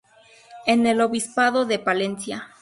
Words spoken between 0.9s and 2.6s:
Obispado de Palencia.